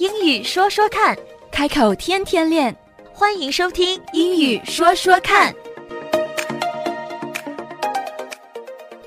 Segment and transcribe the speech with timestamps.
[0.00, 1.14] 英语说说看，
[1.52, 2.74] 开口天天练。
[3.12, 5.52] 欢迎收听《英语说说看》。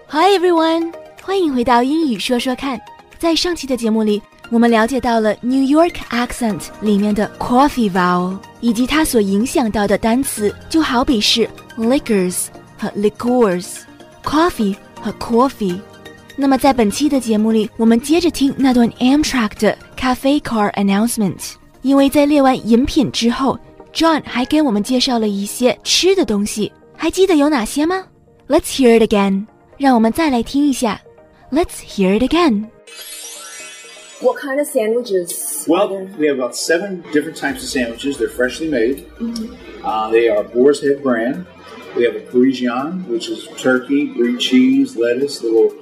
[0.08, 0.94] Hi everyone，
[1.24, 2.80] 欢迎回到英语说说看。
[3.18, 15.80] 在上期的节目里，我们了解到了 New York accent 里面的 coffee vowel，以及它所影响到的单词，就好比是 liquors 和 liqueurs，coffee 和 coffee。
[16.37, 23.59] 那么在本期的节目里，我们接着听那段 Amtrak 的 cafe car announcement，因为在列完饮品之后，
[23.93, 28.05] John 还给我们介绍了一些吃的东西，还记得有哪些吗？
[28.47, 29.47] Let's hear it again。
[29.77, 31.01] 让我们再来听一下。
[31.51, 32.67] Let's hear it again.
[34.21, 35.65] What kind of sandwiches?
[35.69, 38.17] Well, we have about seven different types of sandwiches.
[38.19, 39.05] They're freshly made.
[39.85, 41.47] Uh, they are Boar's Head brand.
[41.97, 45.73] We have a Parisian, which is turkey, brie cheese, lettuce, little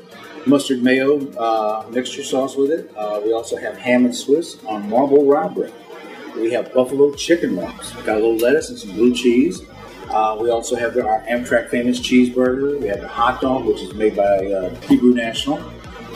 [0.45, 2.91] mustard mayo uh, mixture sauce with it.
[2.95, 5.74] Uh, we also have ham and Swiss on marble rye bread.
[6.35, 7.91] We have buffalo chicken wraps.
[8.04, 9.62] Got a little lettuce and some blue cheese.
[10.10, 12.79] Uh, we also have our Amtrak famous cheeseburger.
[12.79, 15.60] We have the hot dog, which is made by uh, Hebrew National.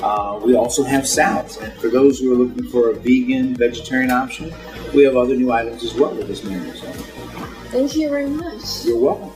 [0.04, 1.58] Uh, we also have salads.
[1.58, 4.54] And for those who are looking for a vegan, vegetarian option,
[4.94, 6.74] we have other new items as well with this menu.
[6.76, 6.88] So
[7.72, 8.86] Thank you very much.
[8.86, 9.32] you're welcome.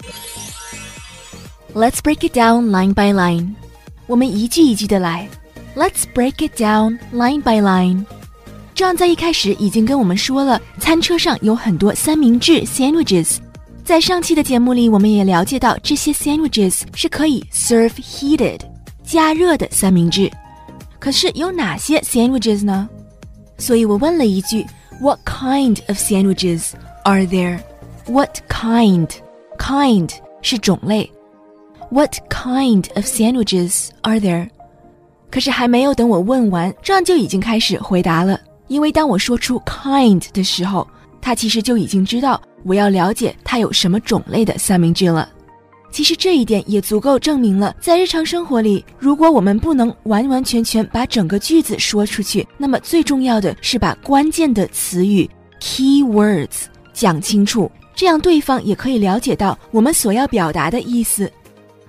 [1.73, 3.55] Let's break it down line by line.
[4.08, 5.28] 我们一句一句的来。
[5.76, 8.04] Let's break it down line by line.
[8.74, 13.38] 这样在一开始已经跟我们说了，餐车上有很多三明治 sandwiches。
[13.84, 18.60] 在上期的节目里，我们也了解到这些 sandwiches 是可以 serve heated
[19.02, 20.30] 加热的三明治。
[20.98, 22.88] 可是有哪些 sandwiches 呢？
[23.58, 24.64] 所以我问了一句：
[25.00, 26.70] What kind of sandwiches
[27.04, 27.60] are there?
[28.06, 29.10] What kind?
[29.58, 31.10] Kind 是种类。
[31.91, 34.49] What kind of sandwiches are there?
[35.31, 38.39] 可是还没有等我问完，这样就已经开始回答了。
[38.67, 40.87] 因为当我说出 kind 的时候，
[41.19, 45.27] 他其实就已经知道我要了解它有什么种类的三明治了。
[45.91, 55.27] 其实这一点也足够证明了，在日常生活里，如果我们不能完完全全把整个句子说出去，那么最重要的是把关键的词语
[55.59, 61.31] key words 讲清楚，这样对方也可以了解到我们所要表达的意思。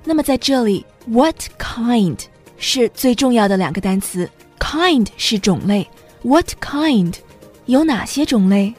[0.03, 2.19] 那么在这里，what kind
[2.57, 4.29] 是最重要的两个单词，
[4.59, 5.87] kind 是种类，
[6.21, 7.13] what kind
[7.65, 8.73] 有哪些种类？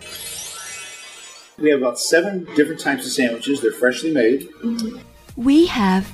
[1.59, 3.61] We have about seven different types of sandwiches.
[3.61, 4.47] They're freshly made.
[5.37, 6.05] We have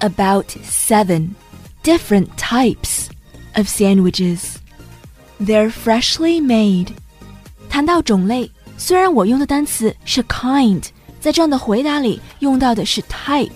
[0.00, 1.34] about seven
[1.82, 3.08] different types
[3.54, 4.56] of sandwiches.
[5.40, 6.88] They're freshly made.
[7.68, 10.84] 谈到种类，虽然我用的单词是 kind，
[11.20, 13.50] 在这样的回答里用到的是 type。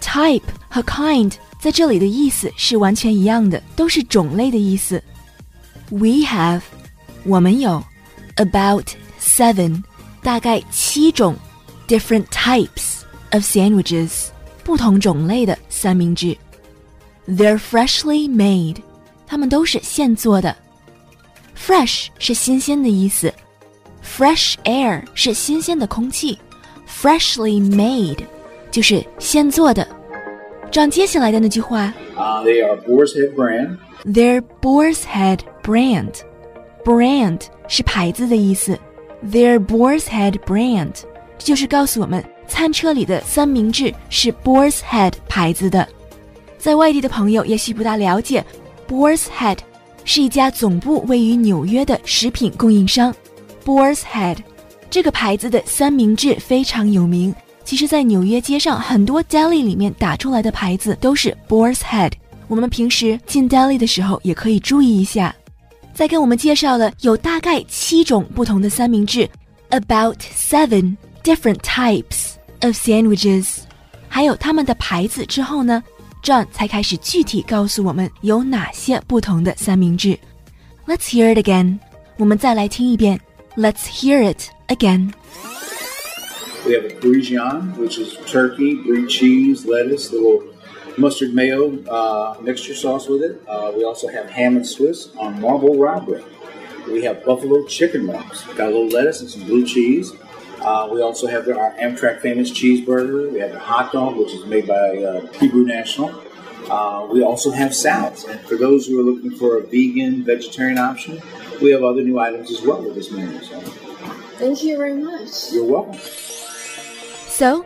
[0.00, 5.02] type 和 kind 在这里的意思是完全一样的，都是种类的意思。
[5.90, 6.62] We have，
[7.24, 7.82] 我们有
[8.36, 8.86] about
[9.20, 9.82] seven，
[10.22, 11.36] 大概七种
[11.88, 14.26] different types of sandwiches，
[14.64, 16.36] 不同种类的三明治。
[17.28, 18.76] They're freshly made，
[19.26, 20.56] 它们都是现做的。
[21.58, 23.32] Fresh 是新鲜的意思，
[24.04, 26.38] fresh air 是新鲜的空气，
[26.86, 28.24] freshly made
[28.71, 29.87] 就是现做的。
[30.71, 36.13] 这样接下来的那句话 Uh, they are Boar's Head brand.，Their Boar's Head brand。
[36.83, 38.79] brand 是牌子的意思
[39.23, 40.93] ，Their Boar's Head brand
[41.37, 45.87] 这就是告诉我们，餐车里的三明治是 Boar's Head 牌子的。
[46.57, 48.43] 在外地的朋友也许不大了解
[48.87, 49.57] ，Boar's Head
[50.05, 53.13] 是一家总部位于纽约的食品供应商。
[53.65, 54.37] Boar's Head
[54.89, 57.33] 这个牌子的三明治非常有名。
[57.63, 62.11] 其实，在纽约街上，很多 deli 里面打出来的牌子都是 Boar's Head。
[62.47, 65.33] 我们平时进 deli 的时候也可以注意一下。
[65.93, 69.29] 再跟我们介绍了有大概七种不同的三明治
[69.69, 73.59] ，about seven different types of sandwiches，
[74.09, 75.81] 还有它们的牌子之后呢
[76.23, 80.17] ，John 才开始具体告诉我们有哪些不同的三明治。
[80.87, 81.79] Let's hear it again，
[82.17, 83.19] 我们再来听一遍。
[83.55, 85.11] Let's hear it again。
[86.65, 90.43] We have a Parisian, which is turkey, brie cheese, lettuce, little
[90.97, 93.41] mustard mayo uh, mixture sauce with it.
[93.47, 96.23] Uh, we also have ham and Swiss on marble rye bread.
[96.87, 98.43] We have buffalo chicken wraps.
[98.53, 100.11] Got a little lettuce and some blue cheese.
[100.59, 103.31] Uh, we also have our Amtrak famous cheeseburger.
[103.31, 106.09] We have the hot dog, which is made by uh, Hebrew National.
[106.69, 108.25] Uh, we also have salads.
[108.25, 111.21] And for those who are looking for a vegan, vegetarian option,
[111.61, 113.41] we have other new items as well with this menu.
[113.41, 113.59] So
[114.37, 115.51] Thank you very much.
[115.51, 115.99] you're welcome.
[117.31, 117.63] So,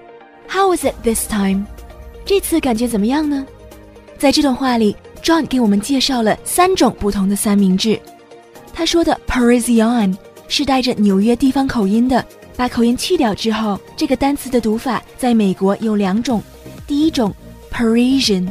[0.47, 1.65] how was it this time?
[2.23, 3.43] 这次感觉怎么样呢？
[4.15, 7.99] 在这段话里，John 给我们介绍了三种不同的三明治。
[8.71, 10.15] 他说的 Parisian
[10.47, 12.23] 是带着纽约地方口音的。
[12.55, 16.41] 把口音去掉之后，这个单词的读法在美国有两种：
[16.87, 17.33] 第一种
[17.69, 18.47] Parisian，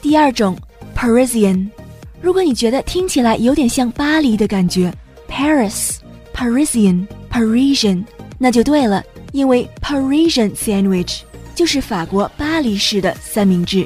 [0.00, 0.56] 第二种
[0.96, 1.68] Parisian。
[2.22, 4.90] 如果你觉得听起来有点像巴黎的感觉
[5.28, 5.96] ，Paris、
[6.32, 8.04] Parisian、Parisian，
[8.38, 9.04] 那就对了，
[9.34, 11.22] 因为 Parisian sandwich
[11.56, 13.84] 就是法国巴黎式的三明治。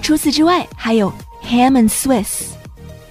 [0.00, 1.12] 除此之外，还有
[1.44, 2.44] Ham and Swiss。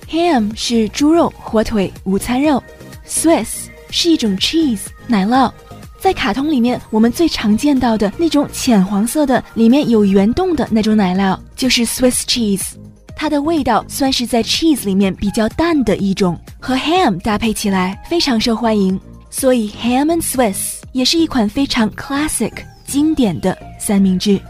[0.09, 2.61] Ham 是猪肉、火腿、午餐肉
[3.07, 5.51] ，Swiss 是一种 cheese 奶酪。
[5.99, 12.71] 在卡通里面，我们最常见到的那种浅黄色的、里面有圆洞的那种奶酪，就是 Swiss cheese。
[13.15, 18.99] 它的味道算是在 cheese 里面比较淡的一种，和 ham 搭配起来非常受欢迎，
[19.29, 22.51] 所以 ham and Swiss 也是一款非常 classic
[22.83, 24.41] 经典的三明治。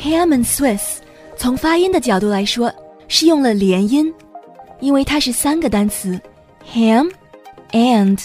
[0.00, 0.98] ham and Swiss
[1.36, 2.72] 从发音的角度来说
[3.08, 4.14] 是用了连音，
[4.78, 6.16] 因为它是三个单词
[6.72, 7.10] ham
[7.72, 8.20] and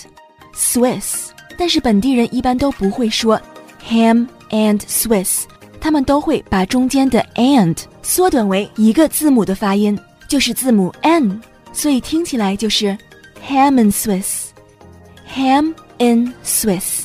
[0.55, 3.41] Swiss，但是本地人一般都不会说
[3.89, 5.45] ham and Swiss。
[5.81, 9.97] 他们都会把中间的 and 缩短为一个字母的发音，
[10.27, 11.41] 就是字母 n，
[11.73, 12.95] 所以听起来就是
[13.47, 17.04] ham and Swiss，ham and Swiss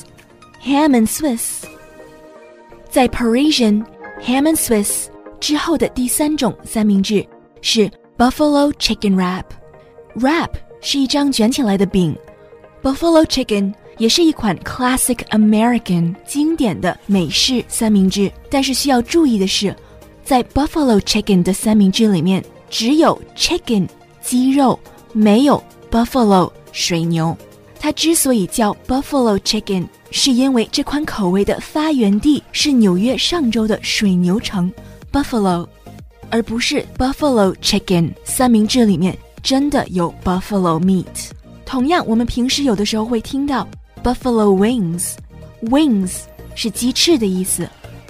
[0.63, 1.63] Swiss，ham and Swiss。
[2.89, 3.83] 在 Parisian
[4.21, 5.07] ham and Swiss
[5.39, 7.25] 之后的第三种三明治
[7.61, 10.49] 是 Buffalo Chicken Wrap，wrap
[10.81, 12.15] 是一张卷起来的饼，
[12.81, 13.73] Buffalo Chicken。
[13.97, 19.73] 也是一款 classic American 经典的美式三明治，但是需要注意的是，
[20.21, 23.87] 在 Buffalo Chicken 的三明治里面只有 chicken
[24.21, 24.77] 鸡肉，
[25.13, 27.37] 没有 Buffalo 水牛。
[27.79, 34.72] 它之所以叫 Buffalo Chicken， 是因为这款口味的发源地是纽约上州的水牛城
[35.12, 35.66] Buffalo，
[36.30, 41.30] 而不是 Buffalo Chicken 三明治里面真的有 Buffalo meat。
[41.64, 43.66] 同样，我们平时有的时候会听到。
[44.02, 46.22] Buffalo wings，wings
[46.54, 47.68] 是鸡翅的意思。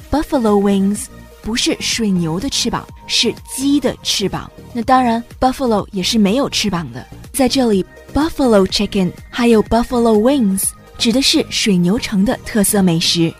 [0.08, 1.06] Buffalo wings
[1.42, 4.48] 不是水牛的翅膀，是鸡的翅膀。
[4.72, 7.04] 那当然，buffalo 也是没有翅膀的。
[7.32, 13.33] 在这里，buffalo chicken 还有 buffalo wings 指的是水牛城的特色美食。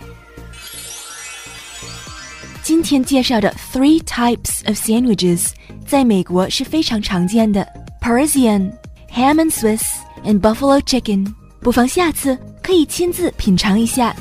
[2.61, 5.49] 今天介绍的 three types of sandwiches
[5.85, 7.67] 在美国是非常常见的：
[8.01, 9.83] Parisian、Ham and Swiss
[10.23, 11.33] and Buffalo chicken。
[11.59, 14.15] 不妨下次可以亲自品尝一下。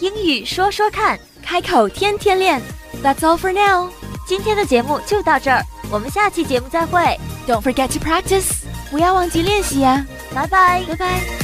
[0.00, 2.60] 英语说说看，开口天天练。
[3.02, 3.90] That's all for now。
[4.26, 7.18] 今天的节目就到这儿，我们下期节目再会。
[7.46, 8.55] Don't forget to practice，
[8.89, 10.05] 不要忘记练习呀。
[10.33, 11.36] 拜拜，拜拜。